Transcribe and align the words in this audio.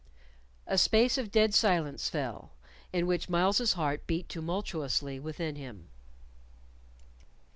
A 0.65 0.79
space 0.79 1.19
of 1.19 1.31
dead 1.31 1.53
silence 1.53 2.09
fell, 2.09 2.53
in 2.91 3.05
which 3.05 3.29
Myles's 3.29 3.73
heart 3.73 4.07
beat 4.07 4.27
tumultuously 4.27 5.19
within 5.19 5.57
him. 5.57 5.89